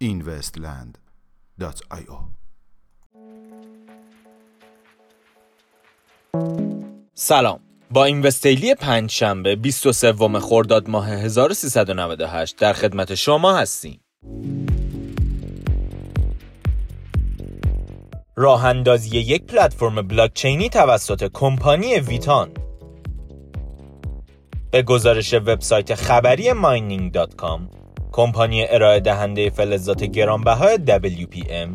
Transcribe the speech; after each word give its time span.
investland.io 0.00 2.18
سلام. 7.14 7.60
با 7.90 8.04
این 8.04 8.22
وستیلی 8.22 8.74
پنج 8.74 9.10
شنبه 9.10 9.56
23 9.56 10.40
خرداد 10.40 10.88
ماه 10.88 11.10
1398 11.10 12.56
در 12.56 12.72
خدمت 12.72 13.14
شما 13.14 13.56
هستیم. 13.56 14.00
راه 18.38 18.64
اندازی 18.64 19.18
یک 19.18 19.44
پلتفرم 19.44 20.02
بلاکچینی 20.02 20.68
توسط 20.68 21.30
کمپانی 21.32 21.94
ویتان 21.94 22.50
به 24.70 24.82
گزارش 24.82 25.34
وبسایت 25.34 25.94
خبری 25.94 26.50
mining.com 26.50 27.60
کمپانی 28.12 28.66
ارائه 28.68 29.00
دهنده 29.00 29.50
فلزات 29.50 30.04
گرانبهای 30.04 30.78
WPM 30.86 31.68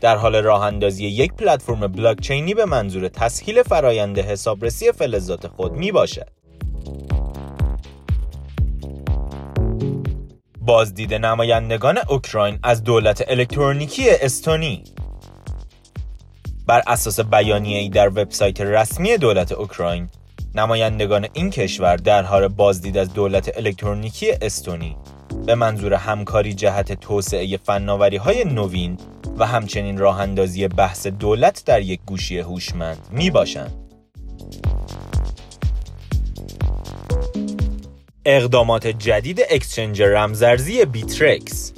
در 0.00 0.16
حال 0.16 0.36
راه 0.36 0.62
اندازی 0.62 1.06
یک 1.06 1.32
پلتفرم 1.32 1.86
بلاکچینی 1.86 2.54
به 2.54 2.64
منظور 2.64 3.08
تسهیل 3.08 3.62
فرایند 3.62 4.18
حسابرسی 4.18 4.92
فلزات 4.92 5.46
خود 5.46 5.72
می 5.72 5.92
باشد. 5.92 6.28
بازدید 10.60 11.14
نمایندگان 11.14 11.98
اوکراین 12.08 12.58
از 12.62 12.84
دولت 12.84 13.24
الکترونیکی 13.28 14.10
استونی 14.10 14.84
بر 16.68 16.82
اساس 16.86 17.20
بیانیه‌ای 17.20 17.88
در 17.88 18.08
وبسایت 18.08 18.60
رسمی 18.60 19.16
دولت 19.16 19.52
اوکراین 19.52 20.08
نمایندگان 20.54 21.26
این 21.32 21.50
کشور 21.50 21.96
در 21.96 22.22
حال 22.22 22.48
بازدید 22.48 22.98
از 22.98 23.14
دولت 23.14 23.56
الکترونیکی 23.56 24.32
استونی 24.32 24.96
به 25.46 25.54
منظور 25.54 25.94
همکاری 25.94 26.54
جهت 26.54 26.92
توسعه 26.92 27.56
فناوری 27.56 28.16
های 28.16 28.44
نوین 28.44 28.98
و 29.38 29.46
همچنین 29.46 29.98
راه 29.98 30.20
اندازی 30.20 30.68
بحث 30.68 31.06
دولت 31.06 31.62
در 31.66 31.82
یک 31.82 32.00
گوشی 32.06 32.38
هوشمند 32.38 33.08
می 33.10 33.30
باشند. 33.30 33.74
اقدامات 38.24 38.86
جدید 38.86 39.40
exchange 39.50 40.02
رمزارزی 40.02 40.84
Bittrex 40.84 41.72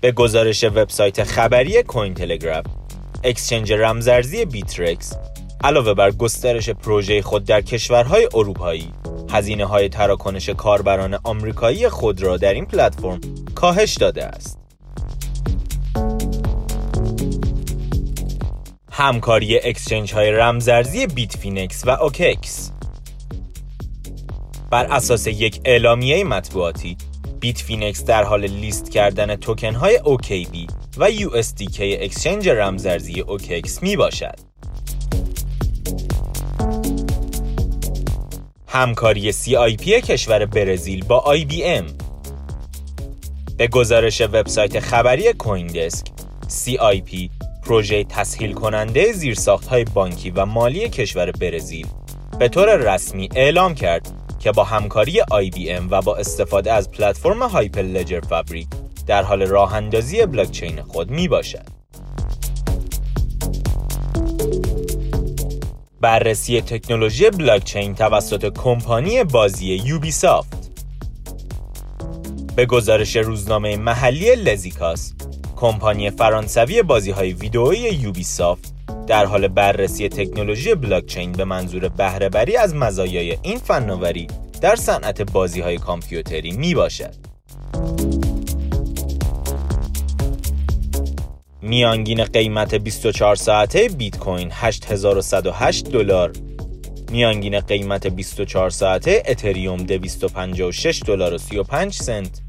به 0.00 0.12
گزارش 0.12 0.64
وبسایت 0.64 1.24
خبری 1.24 1.82
Cointelegraph 1.82 2.79
exchange 3.24 3.72
رمزارزی 3.72 4.44
Bittrex 4.44 5.16
علاوه 5.64 5.94
بر 5.94 6.10
گسترش 6.10 6.70
پروژه 6.70 7.22
خود 7.22 7.44
در 7.44 7.60
کشورهای 7.60 8.28
اروپایی 8.34 8.92
هزینه 9.30 9.64
های 9.64 9.88
تراکنش 9.88 10.48
کاربران 10.48 11.18
آمریکایی 11.24 11.88
خود 11.88 12.22
را 12.22 12.36
در 12.36 12.54
این 12.54 12.66
پلتفرم 12.66 13.20
کاهش 13.54 13.96
داده 13.96 14.24
است. 14.24 14.58
همکاری 18.92 19.58
exchange 19.58 20.14
های 20.14 20.30
رمزارزی 20.30 21.06
Bitfinex 21.06 21.86
و 21.86 21.90
OKEx 21.90 22.70
بر 24.70 24.84
اساس 24.84 25.26
یک 25.26 25.60
اعلامیه 25.64 26.24
مطبوعاتی 26.24 26.96
Bitfinex 27.40 28.04
در 28.04 28.24
حال 28.24 28.46
لیست 28.46 28.90
کردن 28.90 29.36
توکن 29.36 29.74
های 29.74 29.98
OKB 29.98 30.72
و 30.96 31.10
USDK 31.10 31.80
exchange 31.80 32.48
رمزارزی 32.48 33.20
OKEx 33.20 33.82
می 33.82 33.96
باشد. 33.96 34.38
همکاری 38.68 39.32
CIP 39.32 39.88
کشور 39.88 40.46
برزیل 40.46 41.04
با 41.04 41.36
IBM 41.36 41.84
به 43.56 43.66
گزارش 43.66 44.20
وبسایت 44.20 44.80
خبری 44.80 45.32
کویندسک 45.32 46.06
CIP 46.48 47.30
پروژه 47.62 48.04
تسهیل 48.04 48.52
کننده 48.52 49.12
زیرساخت 49.12 49.68
های 49.68 49.84
بانکی 49.84 50.30
و 50.30 50.46
مالی 50.46 50.88
کشور 50.88 51.30
برزیل 51.30 51.86
به 52.38 52.48
طور 52.48 52.76
رسمی 52.76 53.28
اعلام 53.34 53.74
کرد 53.74 54.19
که 54.40 54.52
با 54.52 54.64
همکاری 54.64 55.20
IBM 55.20 55.82
و 55.90 56.02
با 56.02 56.16
استفاده 56.16 56.72
از 56.72 56.90
پلتفرم 56.90 57.42
هایپر 57.42 57.82
لجر 57.82 58.20
فابریک 58.20 58.66
در 59.06 59.22
حال 59.22 59.42
راه 59.42 59.74
اندازی 59.74 60.26
بلاکچین 60.26 60.82
خود 60.82 61.10
می 61.10 61.28
باشد. 61.28 61.80
بررسی 66.00 66.60
تکنولوژی 66.60 67.30
بلاکچین 67.30 67.94
توسط 67.94 68.52
کمپانی 68.52 69.24
بازی 69.24 69.66
یوبیسافت 69.66 70.70
به 72.56 72.66
گزارش 72.66 73.16
روزنامه 73.16 73.76
محلی 73.76 74.36
لزیکاس 74.36 75.14
کمپانی 75.56 76.10
فرانسوی 76.10 76.82
بازی 76.82 77.10
های 77.10 77.32
ویدئویی 77.32 77.80
یوبیسافت 77.80 78.74
در 79.10 79.26
حال 79.26 79.48
بررسی 79.48 80.08
تکنولوژی 80.08 80.74
بلاکچین 80.74 81.32
به 81.32 81.44
منظور 81.44 81.88
بهره 81.88 82.28
بری 82.28 82.56
از 82.56 82.74
مزایای 82.74 83.38
این 83.42 83.58
فناوری 83.58 84.26
در 84.60 84.76
صنعت 84.76 85.22
بازی 85.22 85.60
های 85.60 85.78
کامپیوتری 85.78 86.52
می 86.52 86.74
باشد. 86.74 87.14
میانگین 91.62 92.24
قیمت 92.24 92.74
24 92.74 93.34
ساعته 93.36 93.88
بیت 93.88 94.18
کوین 94.18 94.48
8108 94.52 95.88
دلار. 95.88 96.32
میانگین 97.12 97.60
قیمت 97.60 98.06
24 98.06 98.70
ساعته 98.70 99.22
اتریوم 99.26 99.76
256 99.76 101.02
دلار 101.06 101.34
و 101.34 101.38
35 101.38 101.94
سنت. 101.94 102.40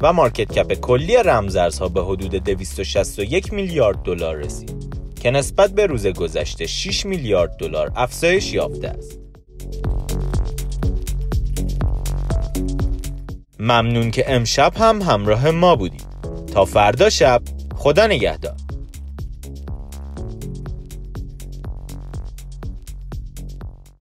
و 0.00 0.12
مارکت 0.12 0.52
کپ 0.52 0.72
کلی 0.72 1.16
رمزارزها 1.16 1.88
به 1.88 2.04
حدود 2.04 2.34
261 2.34 3.52
میلیارد 3.52 4.02
دلار 4.02 4.36
رسید. 4.36 4.81
که 5.22 5.30
نسبت 5.30 5.70
به 5.70 5.86
روز 5.86 6.06
گذشته 6.06 6.66
6 6.66 7.06
میلیارد 7.06 7.56
دلار 7.56 7.92
افزایش 7.96 8.52
یافته 8.52 8.88
است. 8.88 9.18
ممنون 13.58 14.10
که 14.10 14.34
امشب 14.34 14.72
هم 14.76 15.02
همراه 15.02 15.50
ما 15.50 15.76
بودید. 15.76 16.06
تا 16.54 16.64
فردا 16.64 17.10
شب 17.10 17.42
خدا 17.74 18.06
نگهدار 18.06 18.56